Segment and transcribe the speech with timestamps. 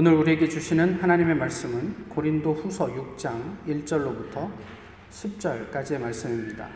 [0.00, 4.48] 오늘 우리에게 주시는 하나님의 말씀은 고린도 후서 6장 1절로부터
[5.10, 6.68] 10절까지의 말씀입니다.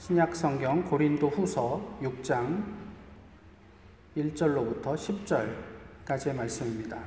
[0.00, 2.60] 신약 성경 고린도 후서 6장
[4.16, 6.98] 1절로부터 10절까지의 말씀입니다.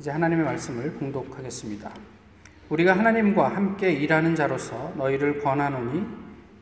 [0.00, 1.92] 이제 하나님의 말씀을 봉독하겠습니다.
[2.70, 6.06] 우리가 하나님과 함께 일하는 자로서 너희를 권하노니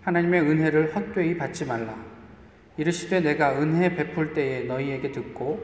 [0.02, 2.13] 하나님의 은혜를 헛되이 받지 말라.
[2.76, 5.62] 이르시되 내가 은혜 베풀 때에 너희에게 듣고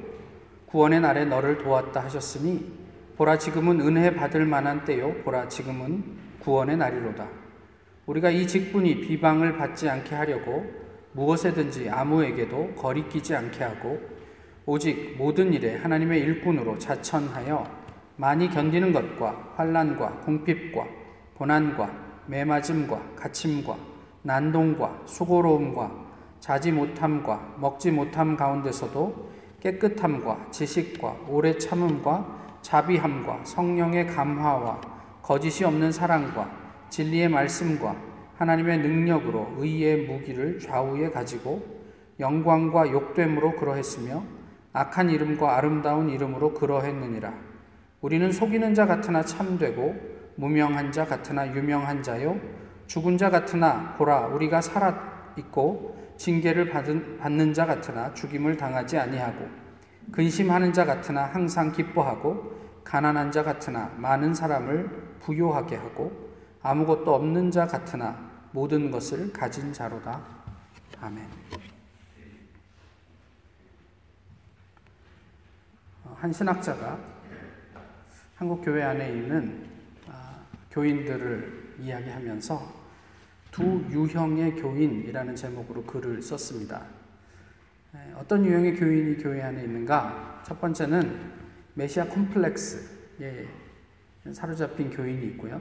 [0.67, 2.73] 구원의 날에 너를 도왔다 하셨으니
[3.17, 6.05] 보라 지금은 은혜 받을 만한 때요 보라 지금은
[6.41, 7.29] 구원의 날이로다.
[8.07, 10.65] 우리가 이 직분이 비방을 받지 않게 하려고
[11.13, 14.01] 무엇에든지 아무에게도 거리끼지 않게 하고
[14.65, 17.67] 오직 모든 일에 하나님의 일꾼으로 자천하여
[18.17, 20.87] 많이 견디는 것과 환란과 궁핍과
[21.35, 21.91] 고난과
[22.27, 23.77] 매맞음과 갇힘과
[24.23, 26.10] 난동과 수고로움과
[26.41, 34.81] 자지 못함과 먹지 못함 가운데서도 깨끗함과 지식과 오래 참음과 자비함과 성령의 감화와
[35.23, 36.51] 거짓이 없는 사랑과
[36.89, 37.95] 진리의 말씀과
[38.37, 41.63] 하나님의 능력으로 의의 무기를 좌우에 가지고
[42.19, 44.23] 영광과 욕됨으로 그러했으며
[44.73, 47.35] 악한 이름과 아름다운 이름으로 그러했느니라.
[48.01, 49.95] 우리는 속이는 자 같으나 참되고
[50.37, 52.41] 무명한 자 같으나 유명한 자요
[52.87, 59.49] 죽은 자 같으나 보라 우리가 살아 있고 징계를 받은, 받는 자 같으나 죽임을 당하지 아니하고
[60.13, 66.31] 근심하는 자 같으나 항상 기뻐하고 가난한 자 같으나 많은 사람을 부요하게 하고
[66.61, 70.21] 아무것도 없는 자 같으나 모든 것을 가진 자로다.
[71.01, 71.27] 아멘.
[76.05, 76.99] 어, 한 신학자가
[78.37, 79.71] 한국 교회 안에 있는
[80.07, 80.37] 아,
[80.71, 82.81] 교인들을 이야기하면서
[83.51, 86.83] 두 유형의 교인이라는 제목으로 글을 썼습니다.
[88.15, 90.43] 어떤 유형의 교인이 교회 안에 있는가?
[90.47, 91.33] 첫 번째는
[91.75, 93.49] 메시아 콤플렉스에
[94.33, 95.61] 사로잡힌 교인이 있고요.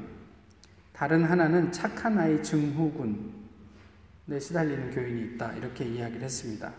[0.94, 3.24] 다른 하나는 착한 아이 증후군에
[4.40, 5.54] 시달리는 교인이 있다.
[5.54, 6.72] 이렇게 이야기를 했습니다.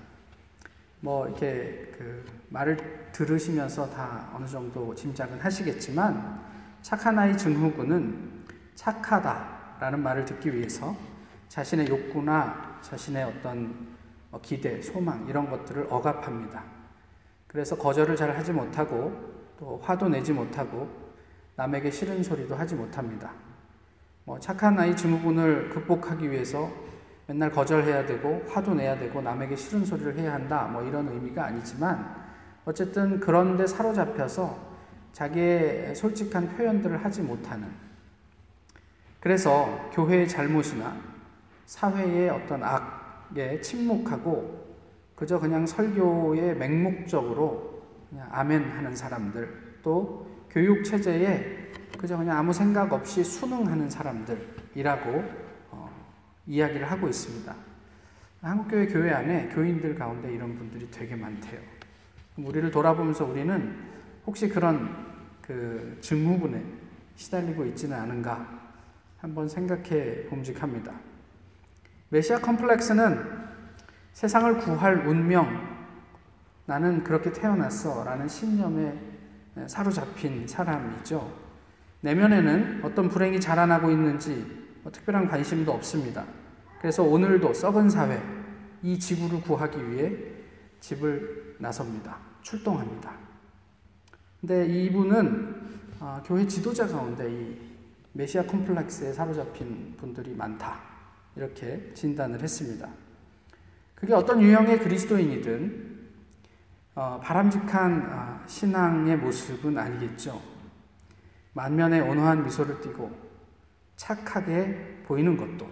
[1.00, 2.76] 뭐, 이렇게 그 말을
[3.12, 6.38] 들으시면서 다 어느 정도 짐작은 하시겠지만,
[6.82, 9.59] 착한 아이 증후군은 착하다.
[9.80, 10.94] 라는 말을 듣기 위해서
[11.48, 13.96] 자신의 욕구나 자신의 어떤
[14.30, 16.62] 뭐 기대, 소망 이런 것들을 억압합니다.
[17.46, 19.12] 그래서 거절을 잘 하지 못하고
[19.58, 20.88] 또 화도 내지 못하고
[21.56, 23.32] 남에게 싫은 소리도 하지 못합니다.
[24.24, 26.70] 뭐 착한 아이 증후군을 극복하기 위해서
[27.26, 32.14] 맨날 거절해야 되고 화도 내야 되고 남에게 싫은 소리를 해야 한다 뭐 이런 의미가 아니지만
[32.64, 34.70] 어쨌든 그런데 사로잡혀서
[35.12, 37.89] 자기의 솔직한 표현들을 하지 못하는
[39.20, 40.96] 그래서 교회의 잘못이나
[41.66, 44.68] 사회의 어떤 악에 침묵하고
[45.14, 52.92] 그저 그냥 설교의 맹목적으로 그냥 아멘 하는 사람들 또 교육 체제에 그저 그냥 아무 생각
[52.92, 55.24] 없이 순응하는 사람들이라고
[55.70, 55.90] 어,
[56.46, 57.54] 이야기를 하고 있습니다.
[58.40, 61.60] 한국교회 교회 안에 교인들 가운데 이런 분들이 되게 많대요.
[62.38, 63.76] 우리를 돌아보면서 우리는
[64.26, 64.88] 혹시 그런
[65.42, 66.64] 그 증후군에
[67.16, 68.59] 시달리고 있지는 않은가
[69.20, 70.92] 한번 생각해 봄직합니다.
[72.08, 73.50] 메시아 컴플렉스는
[74.12, 75.46] 세상을 구할 운명,
[76.66, 78.98] 나는 그렇게 태어났어 라는 신념에
[79.66, 81.32] 사로잡힌 사람이죠.
[82.00, 86.24] 내면에는 어떤 불행이 자라나고 있는지 뭐 특별한 관심도 없습니다.
[86.80, 88.20] 그래서 오늘도 썩은 사회,
[88.82, 90.16] 이 지구를 구하기 위해
[90.80, 92.16] 집을 나섭니다.
[92.40, 93.12] 출동합니다.
[94.40, 95.70] 근데 이분은
[96.00, 97.69] 어, 교회 지도자 가운데 이
[98.12, 100.80] 메시아 콤플렉스에 사로잡힌 분들이 많다.
[101.36, 102.88] 이렇게 진단을 했습니다.
[103.94, 105.90] 그게 어떤 유형의 그리스도인이든
[106.94, 110.40] 어, 바람직한 어, 신앙의 모습은 아니겠죠.
[111.52, 113.10] 만면에 온화한 미소를 띠고
[113.96, 115.70] 착하게 보이는 것도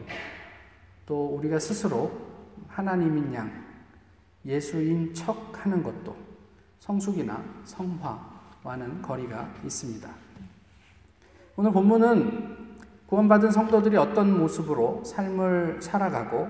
[1.07, 2.29] 또 우리가 스스로
[2.69, 3.65] 하나님인 양
[4.45, 6.17] 예수인 척 하는 것도
[6.81, 10.28] 성숙이나 성화와는 거리가 있습니다.
[11.61, 12.57] 오늘 본문은
[13.09, 16.49] 구원받은 성도들이 어떤 모습으로 삶을 살아가고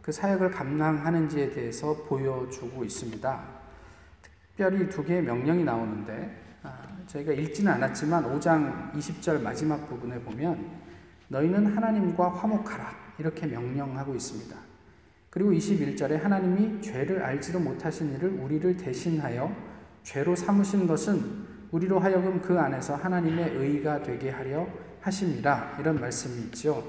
[0.00, 3.42] 그 사역을 감당하는지에 대해서 보여주고 있습니다.
[4.22, 6.70] 특별히 두 개의 명령이 나오는데 아,
[7.08, 10.70] 저희가 읽지는 않았지만 5장 20절 마지막 부분에 보면
[11.26, 14.56] 너희는 하나님과 화목하라 이렇게 명령하고 있습니다.
[15.30, 19.52] 그리고 21절에 하나님이 죄를 알지도 못하신 이를 우리를 대신하여
[20.04, 24.64] 죄로 삼으신 것은 우리로 하여금 그 안에서 하나님의 의가 되게 하려
[25.00, 26.80] 하심이라 이런 말씀이 있죠.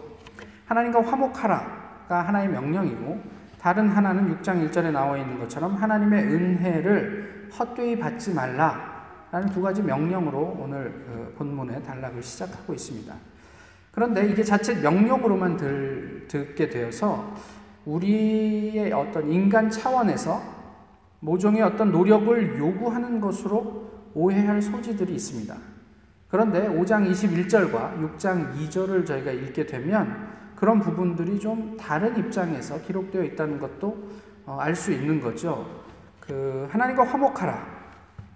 [0.66, 3.20] 하나님과 화목하라가 하나의 명령이고
[3.60, 10.60] 다른 하나는 6장 1절에 나와 있는 것처럼 하나님의 은혜를 헛되이 받지 말라라는 두 가지 명령으로
[10.62, 13.12] 오늘 그 본문의 단락을 시작하고 있습니다.
[13.90, 17.34] 그런데 이게 자칫 명령으로만 들, 듣게 되어서
[17.86, 20.44] 우리의 어떤 인간 차원에서
[21.22, 23.85] 모종의 어떤 노력을 요구하는 것으로
[24.16, 25.56] 오해할 소지들이 있습니다.
[26.30, 33.60] 그런데 5장 21절과 6장 2절을 저희가 읽게 되면 그런 부분들이 좀 다른 입장에서 기록되어 있다는
[33.60, 34.10] 것도
[34.46, 35.84] 어, 알수 있는 거죠.
[36.20, 37.76] 그 하나님과 화목하라.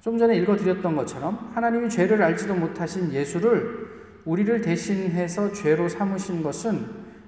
[0.01, 3.89] 좀 전에 읽어드렸던 것처럼 하나님이 죄를 알지도 못하신 예수를
[4.25, 6.85] 우리를 대신해서 죄로 삼으신 것은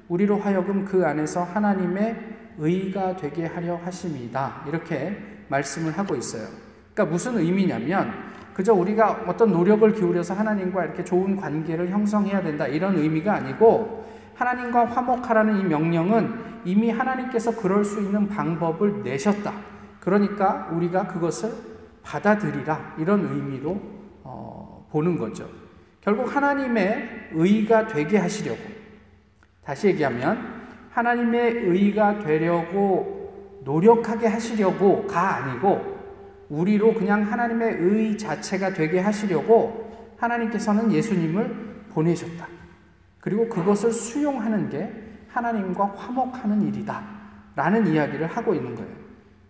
[0.08, 2.16] 우리로 하여금 그 안에서 하나님의
[2.58, 4.66] 의가 되게 하려 하심이다.
[4.68, 5.18] 이렇게
[5.48, 6.48] 말씀을 하고 있어요.
[6.94, 12.68] 그러니까 무슨 의미냐면 그저 우리가 어떤 노력을 기울여서 하나님과 이렇게 좋은 관계를 형성해야 된다.
[12.68, 14.06] 이런 의미가 아니고
[14.36, 19.54] 하나님과 화목하라는 이 명령은 이미 하나님께서 그럴 수 있는 방법을 내셨다.
[20.00, 21.52] 그러니까 우리가 그것을
[22.04, 22.96] 받아들이라.
[22.98, 23.80] 이런 의미로
[24.24, 25.48] 어, 보는 거죠.
[26.02, 28.60] 결국 하나님의 의가 되게 하시려고.
[29.64, 30.62] 다시 얘기하면
[30.92, 35.91] 하나님의 의가 되려고 노력하게 하시려고가 아니고
[36.52, 42.48] 우리로 그냥 하나님의 의 자체가 되게 하시려고 하나님께서는 예수님을 보내셨다.
[43.22, 44.92] 그리고 그것을 수용하는 게
[45.30, 47.02] 하나님과 화목하는 일이다.
[47.56, 48.90] 라는 이야기를 하고 있는 거예요.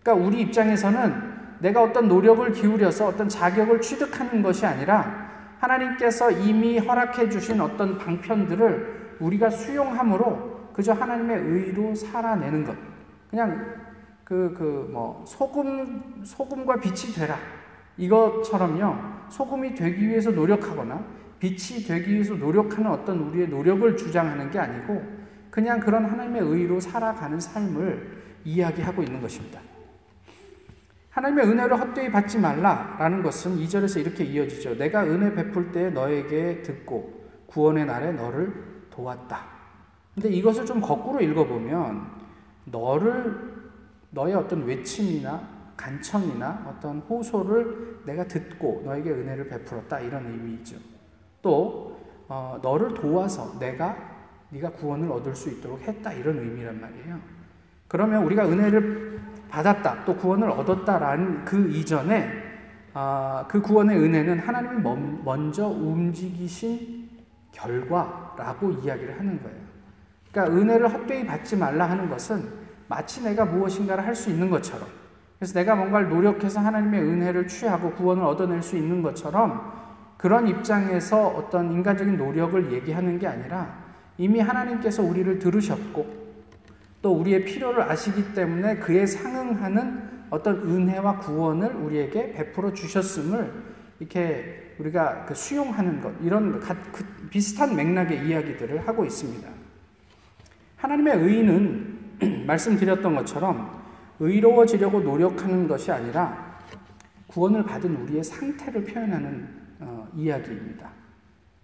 [0.01, 7.29] 그러니까 우리 입장에서는 내가 어떤 노력을 기울여서 어떤 자격을 취득하는 것이 아니라 하나님께서 이미 허락해
[7.29, 12.75] 주신 어떤 방편들을 우리가 수용함으로 그저 하나님의 의로 살아내는 것.
[13.29, 13.80] 그냥
[14.31, 17.37] 그, 그, 뭐, 소금, 소금과 빛이 되라.
[17.97, 18.95] 이것처럼요,
[19.27, 21.03] 소금이 되기 위해서 노력하거나
[21.37, 25.03] 빛이 되기 위해서 노력하는 어떤 우리의 노력을 주장하는 게 아니고
[25.49, 29.59] 그냥 그런 하나님의 의로 살아가는 삶을 이야기하고 있는 것입니다.
[31.09, 34.77] 하나님의 은혜를 헛되이 받지 말라라는 것은 2절에서 이렇게 이어지죠.
[34.77, 38.53] 내가 은혜 베풀 때 너에게 듣고 구원의 날에 너를
[38.91, 39.45] 도왔다.
[40.13, 42.07] 근데 이것을 좀 거꾸로 읽어보면
[42.63, 43.60] 너를
[44.11, 45.41] 너의 어떤 외침이나
[45.75, 50.77] 간청이나 어떤 호소를 내가 듣고 너에게 은혜를 베풀었다 이런 의미이죠.
[51.41, 53.97] 또 어, 너를 도와서 내가
[54.49, 57.19] 네가 구원을 얻을 수 있도록 했다 이런 의미란 말이에요.
[57.87, 59.19] 그러면 우리가 은혜를
[59.49, 62.29] 받았다, 또 구원을 얻었다라는 그 이전에
[62.93, 64.81] 아, 그 구원의 은혜는 하나님이
[65.23, 67.09] 먼저 움직이신
[67.51, 69.57] 결과라고 이야기를 하는 거예요.
[70.31, 72.60] 그러니까 은혜를 헛되이 받지 말라 하는 것은
[72.91, 74.85] 마치 내가 무엇인가를 할 수 있는 것처럼
[75.39, 79.71] 그래서 내가 뭔가를 노력해서 하나님의 은혜를 취하고 구원을 얻어낼 수 있는 것처럼
[80.17, 83.81] 그런 입장에서 어떤 인간적인 노력을 얘기하는 게 아니라
[84.17, 86.21] 이미 하나님께서 우리를 들으셨고
[87.01, 93.51] 또 우리의 필요를 아시기 때문에 그에 상응하는 어떤 은혜와 구원을 우리에게 베풀어 주셨음을
[93.99, 99.49] 이렇게 우리가 그 수용하는 것 이런 그 비슷한 맥락의 이야기들을 하고 있습니다.
[100.75, 102.00] 하나님의 의는
[102.45, 103.81] 말씀드렸던 것처럼
[104.19, 106.59] 의로워지려고 노력하는 것이 아니라
[107.27, 109.47] 구원을 받은 우리의 상태를 표현하는
[109.79, 110.89] 어, 이야기입니다.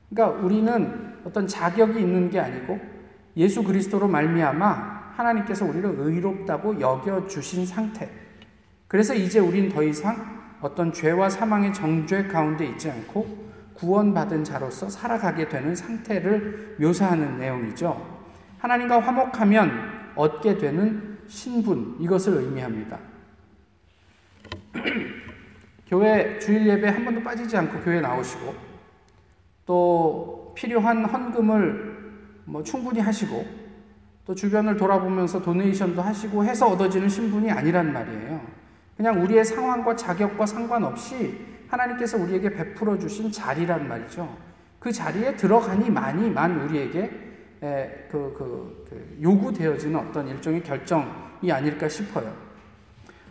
[0.09, 2.80] 그러니까 우리는 어떤 자격이 있는 게 아니고
[3.36, 8.09] 예수 그리스도로 말미암아 하나님께서 우리를 의롭다고 여겨 주신 상태.
[8.88, 15.49] 그래서 이제 우린 더 이상 어떤 죄와 사망의 정죄 가운데 있지 않고 구원받은 자로서 살아가게
[15.49, 18.18] 되는 상태를 묘사하는 내용이죠.
[18.57, 23.00] 하나님과 화목하면 얻게 되는 신분, 이것을 의미합니다.
[25.88, 28.54] 교회 주일 예배 한 번도 빠지지 않고 교회 나오시고
[29.66, 31.97] 또 필요한 헌금을
[32.45, 33.45] 뭐 충분히 하시고
[34.26, 38.42] 또 주변을 돌아보면서 도네이션도 하시고 해서 얻어지는 신분이 아니란 말이에요.
[38.97, 44.36] 그냥 우리의 상황과 자격과 상관없이 하나님께서 우리에게 베풀어 주신 자리란 말이죠.
[44.80, 47.26] 그 자리에 들어가니만이만 우리에게
[47.59, 52.33] 그, 그, 그 요구되어지는 어떤 일종의 결정이 아닐까 싶어요.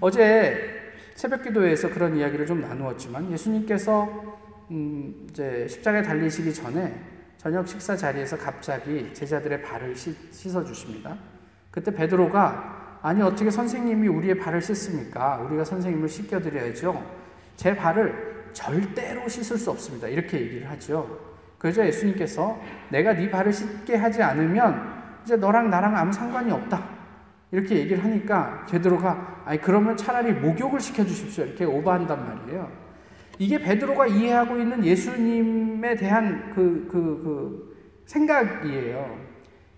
[0.01, 0.77] 어제
[1.15, 4.37] 새벽 기도회에서 그런 이야기를 좀 나누었지만 예수님께서
[4.71, 6.95] 음 이제 십자가에 달리시기 전에
[7.39, 11.17] 저녁 식사 자리에서 갑자기 제자들의 발을 씻어 주십니다.
[11.71, 15.39] 그때 베드로가 아니 어떻게 선생님이 우리의 발을 씻습니까?
[15.39, 17.03] 우리가 선생님을 씻겨 드려야죠.
[17.57, 20.09] 제 발을 절대로 씻을 수 없습니다.
[20.09, 21.36] 이렇게 얘기를 하죠.
[21.59, 22.61] 그래서 예수님께서
[22.91, 26.97] 내가 네 발을 씻게 하지 않으면 이제 너랑 나랑 아무 상관이 없다.
[27.51, 31.45] 이렇게 얘기를 하니까 베드로가 아니 그러면 차라리 목욕을 시켜 주십시오.
[31.45, 32.71] 이렇게 오버한단 말이에요.
[33.39, 39.19] 이게 베드로가 이해하고 있는 예수님에 대한 그, 그, 그 생각이에요.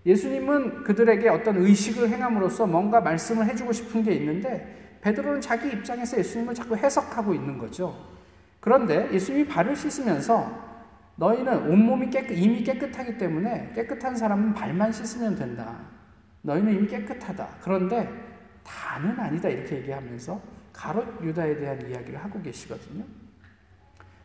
[0.05, 6.53] 예수님은 그들에게 어떤 의식을 행함으로써 뭔가 말씀을 해주고 싶은 게 있는데 베드로는 자기 입장에서 예수님을
[6.53, 7.95] 자꾸 해석하고 있는 거죠.
[8.59, 10.68] 그런데 예수님이 발을 씻으면서
[11.19, 15.75] 너희는 온몸이 깨끗, 이미 깨끗하기 때문에 깨끗한 사람은 발만 씻으면 된다.
[16.41, 17.47] 너희는 이미 깨끗하다.
[17.61, 18.09] 그런데
[18.63, 19.49] 다는 아니다.
[19.49, 23.03] 이렇게 얘기하면서 가롯 유다에 대한 이야기를 하고 계시거든요.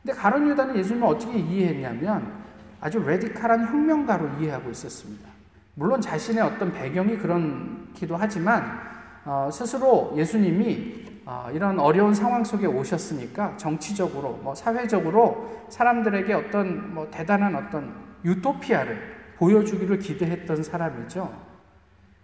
[0.02, 2.44] 근데 가롯 유다는 예수님을 어떻게 이해했냐면
[2.80, 5.28] 아주 레디칼한 혁명가로 이해하고 있었습니다.
[5.74, 8.78] 물론 자신의 어떤 배경이 그렇기도 하지만
[9.24, 11.03] 어, 스스로 예수님이 어,
[11.52, 19.99] 이런 어려운 상황 속에 오셨으니까 정치적으로, 뭐 사회적으로 사람들에게 어떤 뭐 대단한 어떤 유토피아를 보여주기를
[19.99, 21.54] 기대했던 사람이죠.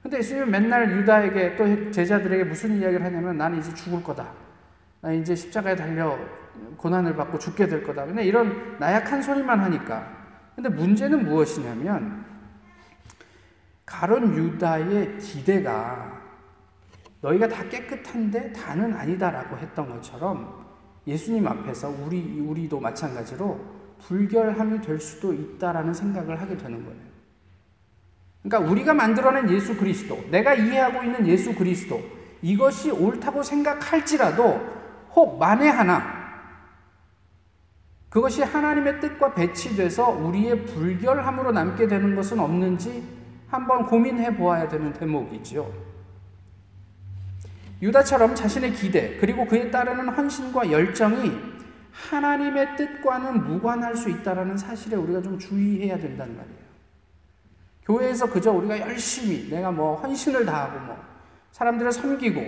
[0.02, 4.28] 근데 예수님은 맨날 유다에게 또 제자들에게 무슨 이야기를 하냐면 나는 이제 죽을 거다.
[5.00, 6.18] 나 이제 십자가에 달려
[6.76, 8.06] 고난을 받고 죽게 될 거다.
[8.06, 10.20] 근데 이런 나약한 소리만 하니까.
[10.54, 12.24] 근데 문제는 무엇이냐면
[13.86, 16.19] 가론 유다의 기대가
[17.20, 20.66] 너희가 다 깨끗한데 다는 아니다라고 했던 것처럼
[21.06, 23.58] 예수님 앞에서 우리 우리도 마찬가지로
[24.00, 27.10] 불결함이 될 수도 있다라는 생각을 하게 되는 거예요.
[28.42, 32.00] 그러니까 우리가 만들어낸 예수 그리스도, 내가 이해하고 있는 예수 그리스도,
[32.40, 34.60] 이것이 옳다고 생각할지라도
[35.14, 36.20] 혹 만에 하나
[38.08, 43.04] 그것이 하나님의 뜻과 배치돼서 우리의 불결함으로 남게 되는 것은 없는지
[43.48, 45.89] 한번 고민해 보아야 되는 대목이지요.
[47.82, 51.32] 유다처럼 자신의 기대 그리고 그에 따르는 헌신과 열정이
[51.92, 56.60] 하나님의 뜻과는 무관할 수 있다라는 사실에 우리가 좀 주의해야 된다는 말이에요.
[57.84, 60.96] 교회에서 그저 우리가 열심히 내가 뭐 헌신을 다하고 뭐
[61.52, 62.40] 사람들을 섬기고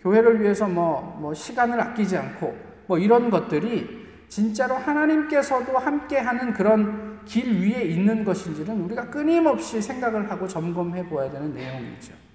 [0.00, 2.56] 교회를 위해서 뭐, 뭐 시간을 아끼지 않고
[2.86, 10.46] 뭐 이런 것들이 진짜로 하나님께서도 함께하는 그런 길 위에 있는 것인지는 우리가 끊임없이 생각을 하고
[10.46, 12.27] 점검해 보아야 되는 내용이죠.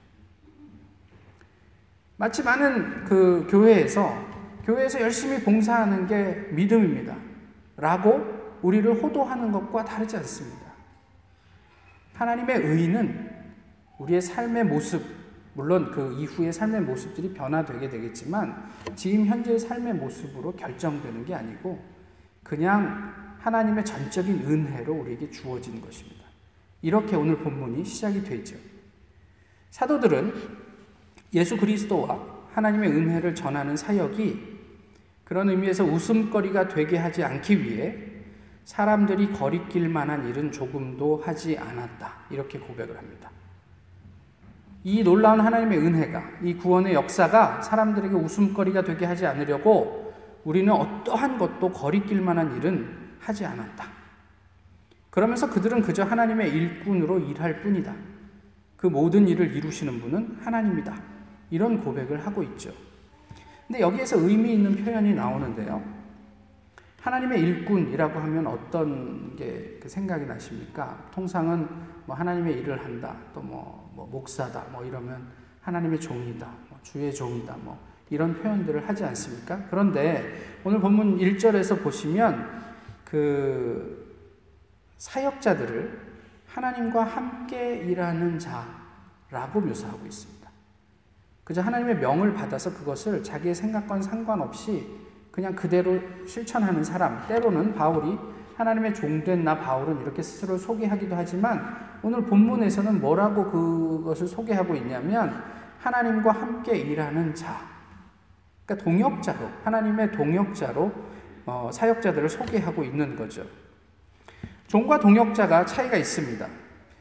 [2.18, 4.34] 마치 많은 그 교회에서
[4.66, 7.16] 교회에서 열심히 봉사하는 게 믿음입니다.
[7.78, 10.62] 라고 우리를 호도하는 것과 다르지 않습니다.
[12.14, 13.30] 하나님의 의는
[13.98, 15.04] 우리의 삶의 모습,
[15.54, 21.84] 물론 그 이후의 삶의 모습들이 변화되게 되겠지만 지금 현재의 삶의 모습으로 결정되는 게 아니고
[22.42, 26.24] 그냥 하나님의 전적인 은혜로 우리에게 주어진 것입니다.
[26.82, 28.56] 이렇게 오늘 본문이 시작이 되죠.
[29.72, 30.63] 사도들은
[31.34, 32.20] 예수 그리스도와
[32.54, 34.54] 하나님의 은혜를 전하는 사역이
[35.24, 37.96] 그런 의미에서 웃음거리가 되게 하지 않기 위해
[38.66, 42.14] 사람들이 거리낄 만한 일은 조금도 하지 않았다.
[42.30, 43.30] 이렇게 고백을 합니다.
[44.86, 50.14] 이 놀라운 하나님의 은혜가, 이 구원의 역사가 사람들에게 웃음거리가 되게 하지 않으려고
[50.44, 52.88] 우리는 어떠한 것도 거리낄 만한 일은
[53.20, 53.88] 하지 않았다.
[55.10, 57.94] 그러면서 그들은 그저 하나님의 일꾼으로 일할 뿐이다.
[58.76, 61.13] 그 모든 일을 이루시는 분은 하나님이다.
[61.54, 62.74] 이런 고백을 하고 있죠.
[63.68, 65.84] 근데 여기에서 의미 있는 표현이 나오는데요.
[67.00, 71.12] 하나님의 일꾼이라고 하면 어떤 게그 생각이 나십니까?
[71.14, 71.68] 통상은
[72.08, 75.28] 뭐 하나님의 일을 한다, 또뭐 뭐 목사다, 뭐 이러면
[75.62, 77.78] 하나님의 종이다, 뭐 주의 종이다, 뭐
[78.10, 79.68] 이런 표현들을 하지 않습니까?
[79.70, 82.64] 그런데 오늘 본문 1절에서 보시면
[83.06, 84.12] 그
[84.98, 86.00] 사역자들을
[86.48, 90.43] 하나님과 함께 일하는 자라고 묘사하고 있습니다.
[91.44, 94.88] 그저 하나님의 명을 받아서 그것을 자기의 생각과 상관없이
[95.32, 98.18] 그냥 그대로 실천하는 사람, 때로는 바울이
[98.56, 105.44] 하나님의 종된 나 바울은 이렇게 스스로 소개하기도 하지만 오늘 본문에서는 뭐라고 그것을 소개하고 있냐면
[105.80, 107.62] 하나님과 함께 일하는 자.
[108.66, 110.92] 그러니까 동역자로, 하나님의 동역자로
[111.46, 113.44] 어, 사역자들을 소개하고 있는 거죠.
[114.68, 116.48] 종과 동역자가 차이가 있습니다.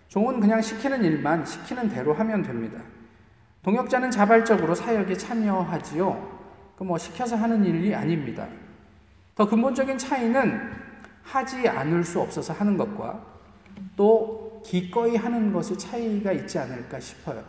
[0.09, 2.81] 종은 그냥 시키는 일만 시키는 대로 하면 됩니다.
[3.63, 6.33] 동역자는 자발적으로 사역에 참여하지요.
[6.77, 8.49] 그 뭐 시켜서 하는 일이 아닙니다.
[9.37, 10.61] 더 근본적인 차이는
[11.23, 13.25] 하지 않을 수 없어서 하는 것과
[13.95, 17.43] 또 기꺼이 하는 것의 차이가 있지 않을까 싶어요.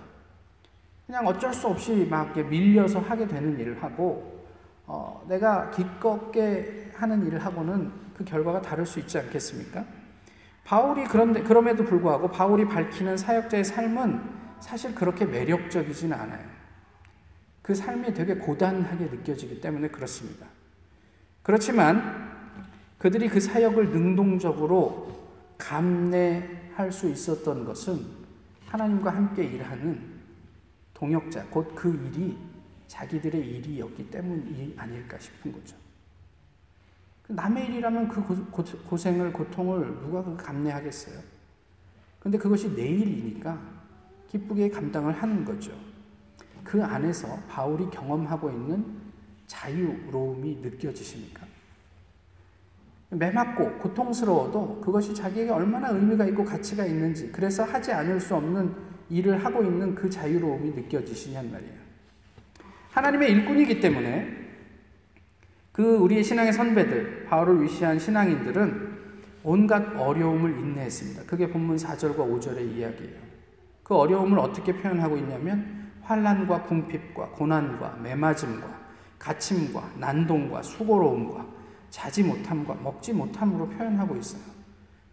[1.08, 4.46] 그냥 어쩔 수 없이 막 밀려서 하게 되는 일을 하고
[4.86, 9.84] 어, 내가 기껍게 하는 일을 하고는 그 결과가 다를 수 있지 않겠습니까?
[10.64, 16.50] 바울이 그런데 그럼에도 불구하고 바울이 밝히는 사역자의 삶은 사실 그렇게 매력적이지는 않아요.
[17.62, 20.48] 그 삶이 되게 고단하게 느껴지기 때문에 그렇습니다.
[21.42, 22.32] 그렇지만
[22.98, 25.28] 그들이 그 사역을 능동적으로
[25.58, 28.06] 감내할 수 있었던 것은
[28.68, 30.02] 하나님과 함께 일하는
[30.94, 32.38] 동역자, 곧 그 일이
[32.88, 35.76] 자기들의 일이었기 때문이 아닐까 싶은 거죠.
[37.28, 38.50] 남의 일이라면 그
[38.86, 41.20] 고생을, 고통을 누가 그 감내하겠어요?
[42.20, 43.73] 근데 그것이 내 일이니까
[44.34, 45.72] 기쁘게 감당을 하는 거죠.
[46.64, 48.84] 그 안에서 바울이 경험하고 있는
[49.46, 51.46] 자유로움이 느껴지십니까?
[53.12, 58.74] 매맞고 고통스러워도 그것이 자기에게 얼마나 의미가 있고 가치가 있는지 그래서 하지 않을 수 없는
[59.12, 61.84] 일을 하고 있는 그 자유로움이 느껴지시냔 말이에요.
[62.90, 64.44] 하나님의 일꾼이기 때문에
[65.72, 68.94] 그 우리의 신앙의 선배들, 바울을 위시한 신앙인들은
[69.44, 71.24] 온갖 어려움을 인내했습니다.
[71.28, 73.33] 그게 본문 4절과 5절의 이야기예요.
[73.94, 78.68] 그 어려움을 어떻게 표현하고 있냐면 환란과 궁핍과 고난과 매맞음과
[79.20, 81.46] 갇힘과 난동과 수고로움과
[81.92, 84.42] 자지 못함과 먹지 못함으로 표현하고 있어요.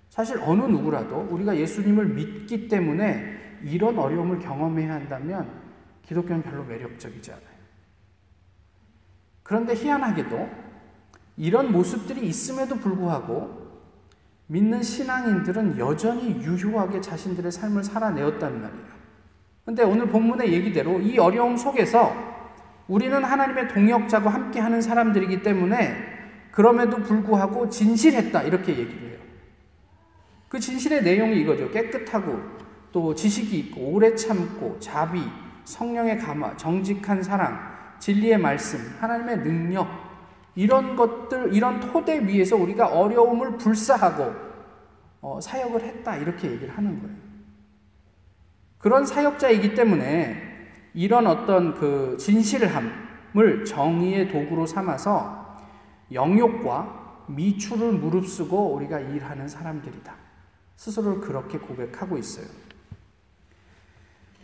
[0.08, 5.50] 사실 어느 누구라도 우리가 예수님을 믿기 때문에 이런 어려움을 경험해야 한다면
[6.00, 7.60] 기독교는 별로 매력적이지 않아요.
[9.42, 10.48] 그런데 희한하게도
[11.36, 13.59] 이런 모습들이 있음에도 불구하고
[14.50, 19.00] 믿는 신앙인들은 여전히 유효하게 자신들의 삶을 살아내었단 말이에요.
[19.64, 22.12] 근데 오늘 본문의 얘기대로 이 어려움 속에서
[22.88, 25.94] 우리는 하나님의 동역자고 함께 하는 사람들이기 때문에
[26.50, 28.42] 그럼에도 불구하고 진실했다.
[28.42, 29.18] 이렇게 얘기를 해요.
[30.48, 31.70] 그 진실의 내용이 이거죠.
[31.70, 32.40] 깨끗하고
[32.90, 35.22] 또 지식이 있고 오래 참고 자비,
[35.62, 37.56] 성령의 감화, 정직한 사랑,
[38.00, 40.09] 진리의 말씀, 하나님의 능력
[40.54, 44.34] 이런 것들 이런 토대 위에서 우리가 어려움을 불사하고
[45.22, 47.16] 어, 사역을 했다 이렇게 얘기를 하는 거예요.
[48.78, 50.50] 그런 사역자이기 때문에
[50.94, 55.58] 이런 어떤 그 진실함을 정의의 도구로 삼아서
[56.12, 60.14] 영욕과 미추를 무릅쓰고 우리가 일하는 사람들이다.
[60.76, 62.46] 스스로를 그렇게 고백하고 있어요.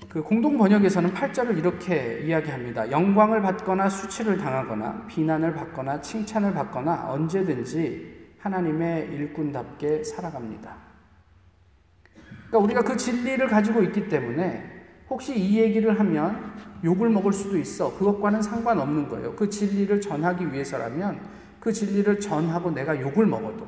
[0.09, 2.91] 그 공동 번역에서는 8절을 이렇게 이야기합니다.
[2.91, 10.75] 영광을 받거나 수치를 당하거나 비난을 받거나 칭찬을 받거나 언제든지 하나님의 일꾼답게 살아갑니다.
[12.49, 14.65] 그러니까 우리가 그 진리를 가지고 있기 때문에
[15.11, 16.53] 혹시 이 얘기를 하면
[16.85, 17.97] 욕을 먹을 수도 있어.
[17.99, 19.35] 그것과는 상관없는 거예요.
[19.35, 21.21] 그 진리를 전하기 위해서라면
[21.59, 23.67] 그 진리를 전하고 내가 욕을 먹어도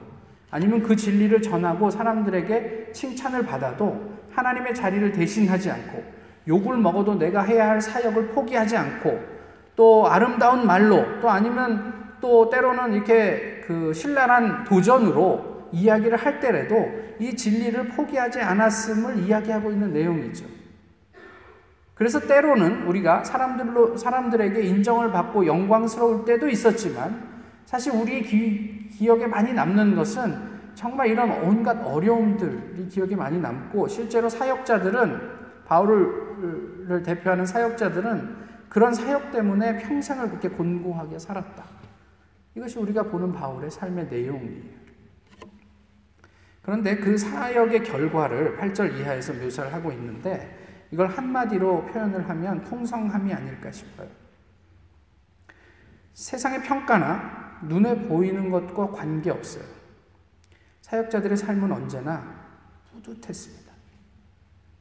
[0.51, 6.18] 아니면 그 진리를 전하고 사람들에게 칭찬을 받아도 하나님의 자리를 대신하지 않고
[6.49, 9.21] 욕을 먹어도 내가 해야 할 사역을 포기하지 않고
[9.77, 17.37] 또 아름다운 말로 또 아니면 또 때로는 이렇게 그 신랄한 도전으로 이야기를 할 때라도 이
[17.37, 20.47] 진리를 포기하지 않았음을 이야기하고 있는 내용이죠.
[21.95, 27.29] 그래서 때로는 우리가 사람들로 사람들에게 인정을 받고 영광스러울 때도 있었지만
[27.67, 34.29] 사실 우리 기, 기억에 많이 남는 것은 정말 이런 온갖 어려움들이 기억에 많이 남고 실제로
[34.29, 36.28] 사역자들은 바울을
[37.05, 41.65] 대표하는 사역자들은 그런 사역 때문에 평생을 그렇게 곤고하게 살았다.
[42.55, 44.79] 이것이 우리가 보는 바울의 삶의 내용이에요.
[46.63, 53.71] 그런데 그 사역의 결과를 8절 이하에서 묘사를 하고 있는데 이걸 한마디로 표현을 하면 풍성함이 아닐까
[53.71, 54.09] 싶어요.
[56.13, 59.65] 세상의 평가나 눈에 보이는 것과 관계없어요.
[60.83, 62.35] 사역자들의 삶은 언제나
[62.93, 63.68] 뿌듯했습니다.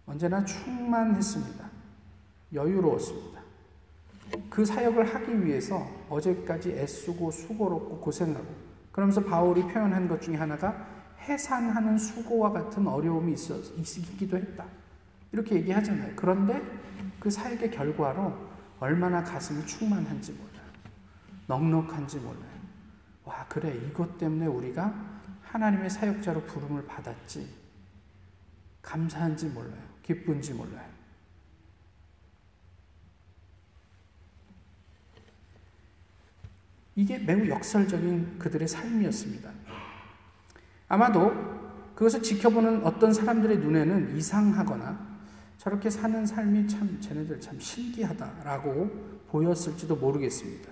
[0.08, 1.70] 언제나 충만했습니다.
[2.54, 3.42] 여유로웠습니다.
[4.50, 8.48] 그 사역을 하기 위해서 어제까지 애쓰고 수고롭고 고생하고
[8.92, 10.88] 그러면서 바울이 표현한 것 중에 하나가
[11.20, 14.66] 해산하는 수고와 같은 어려움이 있기도 했다.
[15.32, 16.14] 이렇게 얘기하잖아요.
[16.16, 16.62] 그런데
[17.20, 18.34] 그 사역의 결과로
[18.80, 20.68] 얼마나 가슴이 충만한지 몰라요.
[21.48, 22.58] 넉넉한지 몰라요.
[23.26, 23.76] 와, 그래.
[23.76, 24.94] 이것 때문에 우리가
[25.44, 27.54] 하나님의 사역자로 부름을 받았지.
[28.82, 29.97] 감사한지 몰라요.
[30.08, 30.88] 기쁜지 몰라요.
[36.96, 39.52] 이게 매우 역설적인 그들의 삶이었습니다.
[40.88, 41.34] 아마도
[41.94, 45.18] 그것을 지켜보는 어떤 사람들의 눈에는 이상하거나
[45.58, 50.72] 저렇게 사는 삶이 참 쟤네들 참 신기하다라고 보였을지도 모르겠습니다.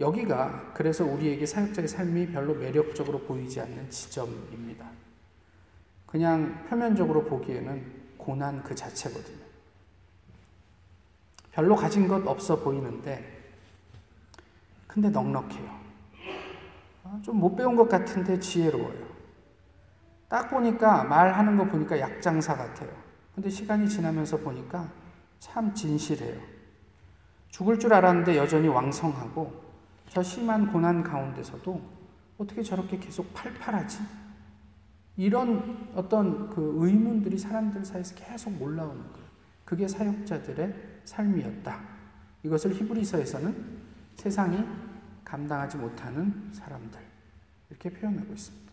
[0.00, 5.05] 여기가 그래서 우리에게 사역자의 삶이 별로 매력적으로 보이지 않는 지점입니다.
[6.06, 7.84] 그냥 표면적으로 보기에는
[8.16, 9.44] 고난 그 자체거든요.
[11.52, 13.36] 별로 가진 것 없어 보이는데,
[14.86, 15.86] 근데 넉넉해요.
[17.04, 19.06] 아, 좀못 배운 것 같은데 지혜로워요.
[20.28, 22.90] 딱 보니까 말하는 거 보니까 약장사 같아요.
[23.34, 24.90] 근데 시간이 지나면서 보니까
[25.38, 26.40] 참 진실해요.
[27.50, 29.62] 죽을 줄 알았는데 여전히 왕성하고
[30.08, 31.80] 저 심한 고난 가운데서도
[32.38, 34.25] 어떻게 저렇게 계속 팔팔하지?
[35.16, 39.26] 이런 어떤 그 의문들이 사람들 사이에서 계속 올라오는 거예요.
[39.64, 41.80] 그게 사역자들의 삶이었다.
[42.42, 43.78] 이것을 히브리서에서는
[44.16, 44.58] 세상이
[45.24, 47.00] 감당하지 못하는 사람들.
[47.70, 48.72] 이렇게 표현하고 있습니다.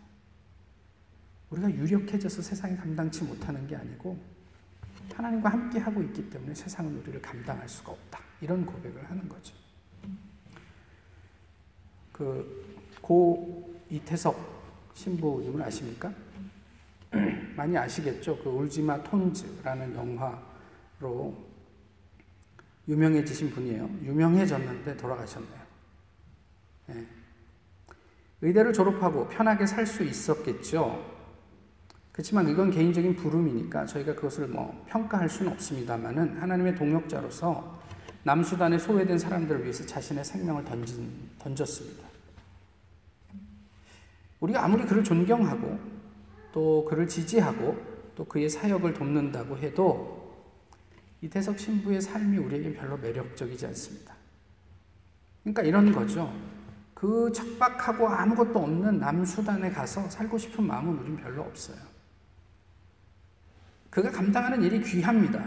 [1.50, 4.18] 우리가 유력해져서 세상이 감당치 못하는 게 아니고
[5.14, 8.20] 하나님과 함께 하고 있기 때문에 세상은 우리를 감당할 수가 없다.
[8.42, 9.56] 이런 고백을 하는 거죠.
[12.12, 14.34] 그 고 이태석
[14.96, 16.12] 신부님을 아십니까?
[17.56, 18.38] 많이 아시겠죠?
[18.44, 21.36] 그 울지마 톤즈라는 영화로
[22.88, 23.90] 유명해지신 분이에요.
[24.04, 25.64] 유명해졌는데 돌아가셨네요.
[26.88, 27.08] 네.
[28.42, 31.14] 의대를 졸업하고 편하게 살 수 있었겠죠.
[32.12, 37.82] 그렇지만 이건 개인적인 부름이니까 저희가 그것을 뭐 평가할 수는 없습니다만은 하나님의 동역자로서
[38.24, 42.08] 남수단에 소외된 사람들을 위해서 자신의 생명을 던진, 던졌습니다.
[44.40, 45.80] 우리가 아무리 그를 존경하고
[46.54, 47.78] 또 그를 지지하고
[48.16, 50.24] 또 그의 사역을 돕는다고 해도
[51.22, 54.14] 이태석 신부의 삶이 우리에게 별로 매력적이지 않습니다.
[55.42, 56.32] 그러니까 이런 거죠.
[56.94, 61.78] 그 척박하고 아무것도 없는 남수단에 가서 살고 싶은 마음은 우린 별로 없어요.
[63.90, 65.44] 그가 감당하는 일이 귀합니다.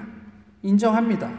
[0.63, 1.33] 인정합니다.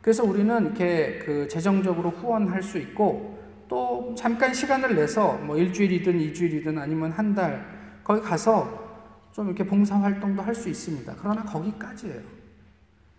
[0.00, 6.78] 그래서 우리는 이렇게 그 재정적으로 후원할 수 있고 또 잠깐 시간을 내서 뭐 일주일이든 이주일이든
[6.78, 8.89] 아니면 한 달 거기 가서
[9.32, 11.14] 좀 이렇게 봉사 활동도 할 수 있습니다.
[11.18, 12.22] 그러나 거기까지예요.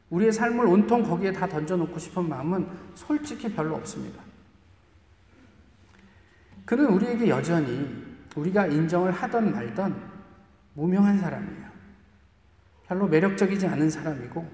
[0.10, 4.22] 우리의 삶을 온통 거기에 다 던져놓고 싶은 마음은 솔직히 별로 없습니다.
[6.66, 9.96] 그는 우리에게 여전히 우리가 인정을 하던 말던
[10.74, 11.72] 무명한 사람이에요.
[12.88, 14.46] 별로 매력적이지 않은 사람이고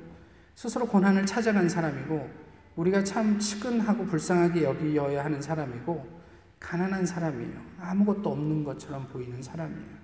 [0.56, 2.30] 스스로 고난을 찾아간 사람이고
[2.76, 6.18] 우리가 참 측은하고 불쌍하게 여기어야 하는 사람이고
[6.60, 7.60] 가난한 사람이에요.
[7.80, 9.97] 아무것도 없는 것처럼 보이는 사람이에요.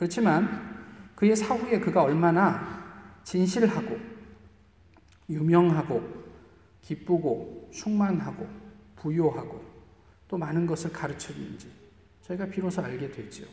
[0.00, 3.98] 그렇지만 그의 사후에 그가 얼마나 진실하고
[5.28, 6.02] 유명하고
[6.80, 8.48] 기쁘고 충만하고
[8.96, 9.62] 부요하고
[10.26, 11.70] 또 많은 것을 가르쳤는지
[12.22, 13.44] 저희가 비로소 알게 되죠.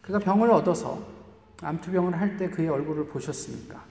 [0.00, 1.06] 그가 병을 얻어서
[1.60, 3.84] 암투병을 할 때 그의 얼굴을 보셨습니까?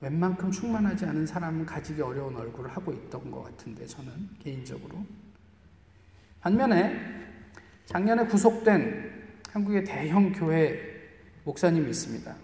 [0.00, 5.04] 웬만큼 충만하지 않은 사람은 가지기 어려운 얼굴을 하고 있던 것 같은데 저는 개인적으로
[6.40, 7.00] 반면에
[7.86, 9.17] 작년에 구속된
[9.52, 10.78] 한국의 대형 교회
[11.44, 12.34] 목사님이 있습니다.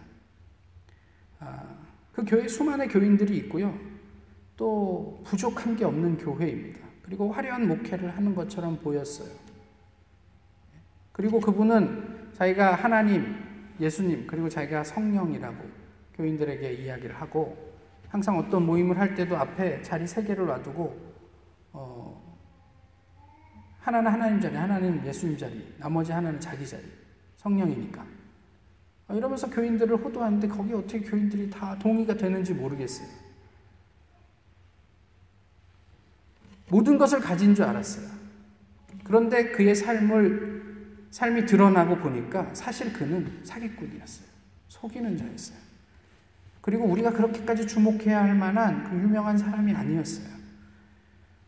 [1.41, 1.63] 아,
[2.13, 3.79] 그 교회 수많은 교인들이 있고요.
[4.57, 6.81] 또 부족한 게 없는 교회입니다.
[7.03, 9.29] 그리고 화려한 목회를 하는 것처럼 보였어요.
[11.13, 13.37] 그리고 그분은 자기가 하나님,
[13.81, 15.65] 예수님, 그리고 자기가 성령이라고
[16.15, 17.75] 교인들에게 이야기를 하고
[18.09, 21.15] 항상 어떤 모임을 할 때도 앞에 자리 세 개를 놔두고
[21.73, 22.24] 어,
[23.85, 26.83] 하나는 하나님 자리, 하나는 예수님 자리, 나머지 하나는 자기 자리,
[27.37, 28.03] 성령이니까.
[29.09, 33.07] 어, 이러면서 교인들을 호도하는데 거기 어떻게 교인들이 다 동의가 되는지 모르겠어요.
[36.71, 38.09] 모든 것을 가진 줄 알았어요.
[39.05, 44.27] 그런데 그의 삶을, 삶이 드러나고 보니까 사실 그는 사기꾼이었어요.
[44.69, 45.59] 속이는 자였어요.
[46.63, 50.35] 그리고 우리가 그렇게까지 주목해야 할 만한 그 유명한 사람이 아니었어요.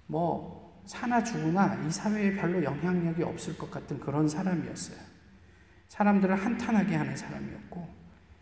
[0.07, 0.56] 뭐,
[0.87, 4.99] 사나 죽으나 이 사회에 별로 영향력이 없을 것 같은 그런 사람이었어요.
[5.89, 7.89] 사람들을 한탄하게 하는 사람이었고,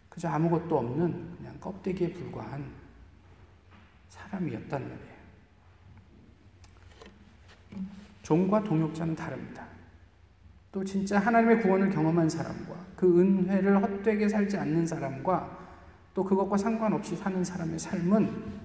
[0.09, 2.65] 그저 아무것도 없는 그냥 껍데기에 불과한
[4.09, 5.15] 사람이었단 말이에요.
[8.23, 9.67] 종과 동역자는 다릅니다.
[10.71, 15.59] 또 진짜 하나님의 구원을 경험한 사람과 그 은혜를 헛되게 살지 않는 사람과
[16.15, 18.64] 또 그것과 상관없이 사는 사람의 삶은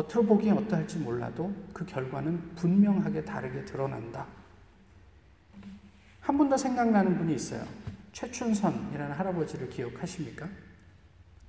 [0.00, 4.26] 겉으로 보기엔 어떠할지 몰라도 그 결과는 분명하게 다르게 드러난다.
[6.20, 7.66] 한 분 더 생각나는 분이 있어요.
[8.12, 10.48] 최춘선이라는 할아버지를 기억하십니까?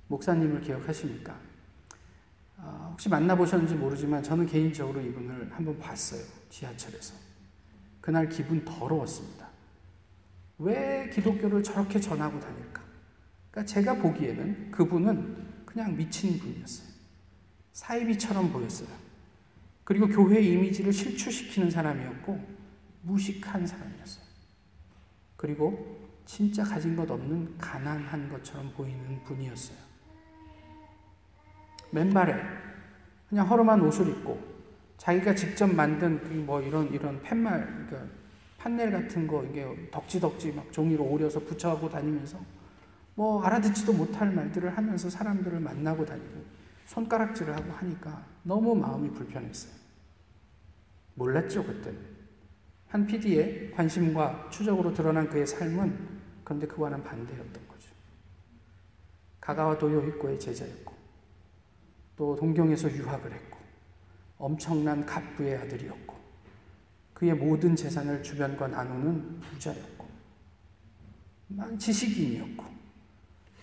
[0.08, 1.34] 목사님을 기억하십니까?
[2.58, 6.22] 어, 혹시 만나보셨는지 모르지만 저는 개인적으로 이분을 한번 봤어요.
[6.50, 7.14] 지하철에서.
[8.00, 9.48] 그날 기분 더러웠습니다.
[10.58, 12.82] 왜 기독교를 저렇게 전하고 다닐까?
[13.50, 16.91] 그러니까 제가 보기에는 그분은 그냥 미친 분이었어요.
[17.72, 18.88] 사이비처럼 보였어요.
[19.84, 22.38] 그리고 교회 이미지를 실추시키는 사람이었고
[23.02, 24.24] 무식한 사람이었어요.
[25.36, 29.76] 그리고 진짜 가진 것 없는 가난한 것처럼 보이는 분이었어요.
[31.90, 32.34] 맨발에
[33.28, 34.52] 그냥 허름한 옷을 입고
[34.98, 38.14] 자기가 직접 만든 그뭐 이런 이런 팻말 그러니까
[38.58, 42.38] 판넬 같은 거 이게 덕지덕지 막 종이로 오려서 붙여하고 다니면서
[43.16, 46.44] 뭐 알아듣지도 못할 말들을 하면서 사람들을 만나고 다니고
[46.92, 49.72] 손가락질을 하고 하니까 너무 마음이 불편했어요.
[51.14, 52.12] 몰랐죠 그때는.
[52.88, 57.90] 한 PD의 관심과 추적으로 드러난 그의 삶은 그런데 그와는 반대였던 거죠.
[59.40, 60.92] 가가와 도요히코의 제자였고
[62.16, 63.58] 또 동경에서 유학을 했고
[64.36, 66.14] 엄청난 갑부의 아들이었고
[67.14, 70.08] 그의 모든 재산을 주변과 나누는 부자였고
[71.78, 72.64] 지식인이었고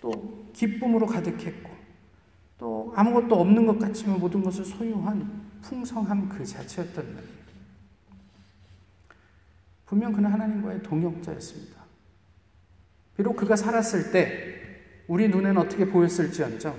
[0.02, 1.79] 또 기쁨으로 가득했고
[2.60, 7.39] 또 아무것도 없는 것 같지만 모든 것을 소유한 풍성함 그 자체였단 말이에요.
[9.86, 11.80] 분명 그는 하나님과의 동역자였습니다.
[13.17, 14.60] 비록 그가 살았을 때
[15.08, 16.78] 우리 눈에는 어떻게 보였을지언정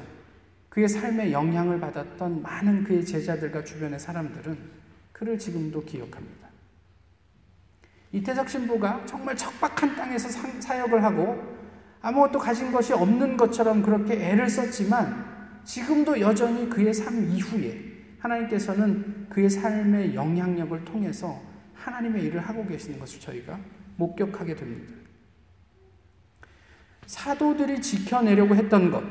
[0.68, 4.56] 그의 삶에 영향을 받았던 많은 그의 제자들과 주변의 사람들은
[5.12, 6.48] 그를 지금도 기억합니다.
[8.12, 10.28] 이태석 신부가 정말 척박한 땅에서
[10.60, 11.42] 사역을 하고
[12.02, 15.39] 아무것도 가진 것이 없는 것처럼 그렇게 애를 썼지만
[15.70, 17.80] 지금도 여전히 그의 삶 이후에
[18.18, 21.40] 하나님께서는 그의 삶의 영향력을 통해서
[21.74, 23.56] 하나님의 일을 하고 계시는 것을 저희가
[23.94, 24.92] 목격하게 됩니다.
[27.06, 29.04] 사도들이 지켜내려고 했던 것,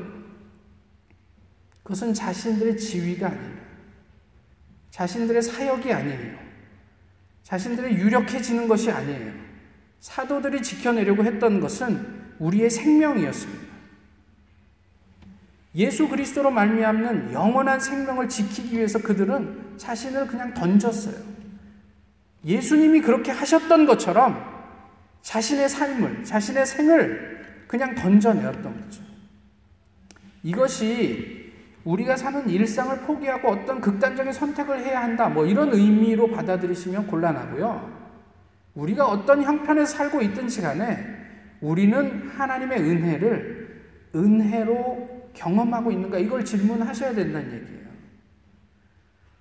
[1.82, 3.60] 그것은 자신들의 지위가 아니에요.
[4.90, 6.38] 자신들의 사역이 아니에요.
[7.42, 9.32] 자신들의 유력해지는 것이 아니에요.
[10.00, 13.69] 사도들이 지켜내려고 했던 것은 우리의 생명이었습니다.
[15.74, 21.14] 예수 그리스도로 말미암는 영원한 생명을 지키기 위해서 그들은 자신을 그냥 던졌어요.
[22.44, 24.42] 예수님이 그렇게 하셨던 것처럼
[25.22, 29.02] 자신의 삶을, 자신의 생을 그냥 던져내었던 거죠.
[30.42, 31.52] 이것이
[31.84, 38.00] 우리가 사는 일상을 포기하고 어떤 극단적인 선택을 해야 한다, 뭐 이런 의미로 받아들이시면 곤란하고요.
[38.74, 40.98] 우리가 어떤 형편에서 살고 있든지 간에
[41.60, 43.82] 우리는 하나님의 은혜를
[44.14, 47.80] 은혜로 경험하고 있는가 이걸 질문하셔야 된다는 얘기예요.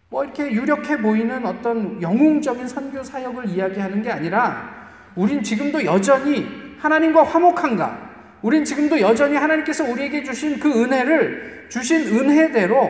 [0.10, 6.47] 뭐 이렇게 유력해 보이는 어떤 영웅적인 선교 사역을 이야기하는 게 아니라 우린 지금도 여전히
[6.80, 8.10] 하나님과 화목한가?
[8.41, 12.89] 우린 지금도 여전히 하나님께서 우리에게 주신 그 은혜를 주신 은혜대로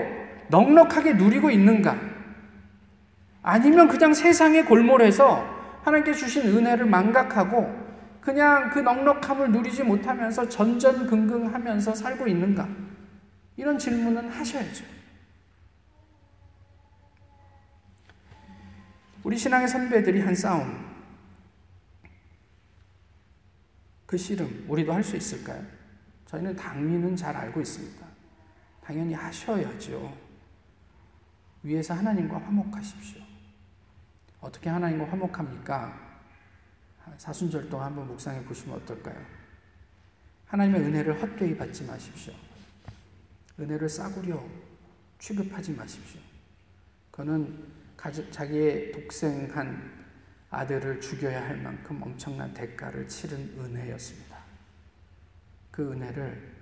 [0.50, 1.98] 넉넉하게 누리고 있는가?
[3.42, 5.44] 아니면 그냥 세상의 골몰에서
[5.84, 7.90] 하나님께 주신 은혜를 망각하고
[8.22, 12.68] 그냥 그 넉넉함을 누리지 못하면서 전전긍긍하면서 살고 있는가?
[13.60, 14.86] 이런 질문은 하셔야죠.
[19.22, 20.96] 우리 신앙의 선배들이 한 싸움,
[24.06, 25.62] 그 씨름, 우리도 할 수 있을까요?
[26.26, 28.08] 저희는 당위는 잘 알고 있습니다.
[28.82, 30.18] 당연히 하셔야죠.
[31.64, 33.22] 위에서 하나님과 화목하십시오.
[34.40, 36.00] 어떻게 하나님과 화목합니까?
[37.18, 39.22] 사순절동 한번 묵상해 보시면 어떨까요?
[40.46, 42.34] 하나님의 은혜를 헛되이 받지 마십시오.
[43.60, 44.44] 은혜를 싸구려
[45.20, 46.22] 취급하지 마십시오.
[47.12, 47.68] 그는
[48.32, 50.08] 자기의 독생한
[50.50, 54.38] 아들을 죽여야 할 만큼 엄청난 대가를 치른 은혜였습니다.
[55.70, 56.58] 그 은혜를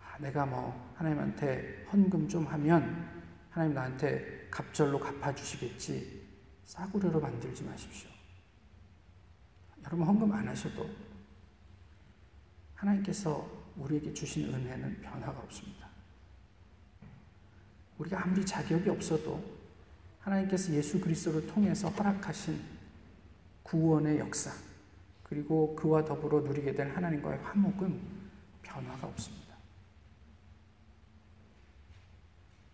[0.00, 6.22] 아, 내가 뭐 하나님한테 헌금 좀 하면 하나님 나한테 갑절로 갚아주시겠지
[6.64, 8.10] 싸구려로 만들지 마십시오.
[9.84, 10.88] 여러분 헌금 안 하셔도
[12.74, 15.91] 하나님께서 우리에게 주신 은혜는 변화가 없습니다.
[18.02, 19.42] 우리가 아무리 자격이 없어도
[20.20, 22.60] 하나님께서 예수 그리스도를 통해서 허락하신
[23.62, 24.50] 구원의 역사
[25.22, 28.00] 그리고 그와 더불어 누리게 될 하나님과의 화목은
[28.62, 29.54] 변화가 없습니다.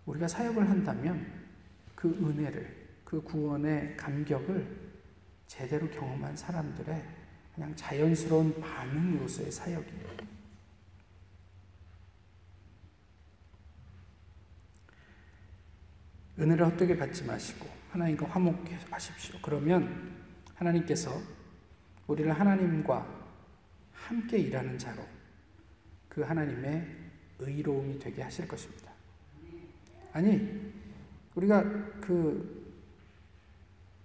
[0.06, 1.30] 우리가 사역을 한다면
[1.94, 4.66] 그 은혜를 그 구원의 감격을
[5.46, 7.04] 제대로 경험한 사람들의
[7.54, 10.27] 그냥 자연스러운 반응으로서의 사역이에요.
[16.38, 19.38] 은혜를 헛되게 받지 마시고 하나님과 화목하십시오.
[19.42, 20.14] 그러면
[20.54, 21.20] 하나님께서
[22.06, 23.06] 우리를 하나님과
[23.92, 25.04] 함께 일하는 자로
[26.08, 26.86] 그 하나님의
[27.40, 28.92] 의로움이 되게 하실 것입니다.
[30.12, 30.72] 아니,
[31.34, 31.62] 우리가
[32.00, 32.58] 그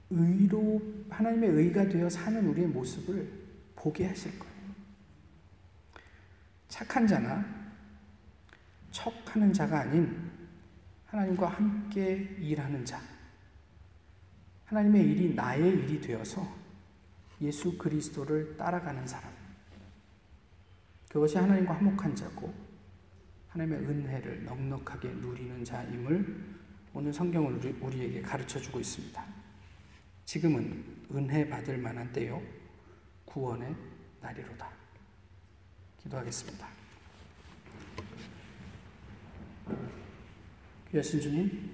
[0.09, 3.31] 의로 하나님의 의가 되어 사는 우리의 모습을
[3.75, 4.53] 보게 하실 거예요.
[6.67, 7.43] 착한 자나
[8.91, 10.31] 척하는 자가 아닌
[11.13, 12.99] 하나님과 함께 일하는 자.
[14.65, 16.43] 하나님의 일이 나의 일이 되어서
[17.39, 19.31] 예수 그리스도를 따라가는 사람.
[21.09, 22.51] 그것이 하나님과 화목한 자고
[23.49, 26.43] 하나님의 은혜를 넉넉하게 누리는 자임을
[26.95, 29.23] 오늘 성경을 우리에게 가르쳐 주고 있습니다.
[30.25, 32.41] 지금은 은혜 받을 만한 때요.
[33.25, 33.75] 구원의
[34.19, 34.67] 날이로다.
[36.01, 36.67] 기도하겠습니다.
[40.93, 41.71] 귀하신 주님,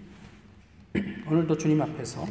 [1.27, 2.25] 오늘도 주님 앞에서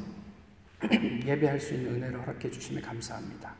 [1.23, 3.55] 예배할 수 있는 은혜를 허락해 주심에 감사합니다.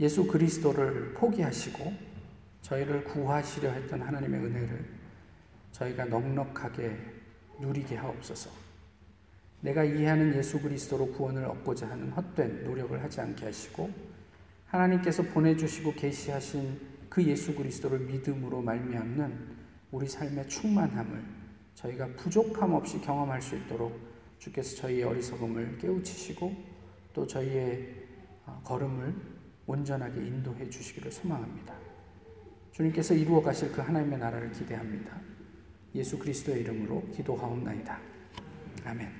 [0.00, 1.92] 예수 그리스도를 포기하시고
[2.62, 4.86] 저희를 구하시려 했던 하나님의 은혜를
[5.72, 6.96] 저희가 넉넉하게
[7.60, 8.50] 누리게 하옵소서.
[9.60, 13.90] 내가 이해하는 예수 그리스도로 구원을 얻고자 하는 헛된 노력을 하지 않게 하시고
[14.64, 21.39] 하나님께서 보내주시고 계시하신 그 예수 그리스도를 믿음으로 말미암는 우리 삶의 충만함을
[21.80, 23.98] 저희가 부족함 없이 경험할 수 있도록
[24.38, 26.54] 주께서 저희의 어리석음을 깨우치시고
[27.12, 27.94] 또 저희의
[28.46, 29.14] 어, 걸음을
[29.66, 31.74] 온전하게 인도해 주시기를 소망합니다.
[32.72, 35.20] 주님께서 이루어 가실 그 하나님의 나라를 기대합니다.
[35.94, 37.98] 예수 그리스도의 이름으로 기도하옵나이다.
[38.84, 39.19] 아멘.